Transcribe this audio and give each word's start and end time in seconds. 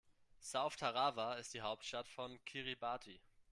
South 0.39 0.77
Tarawa 0.77 1.35
ist 1.35 1.53
die 1.53 1.61
Hauptstadt 1.61 2.09
von 2.09 2.43
Kiribati. 2.43 3.21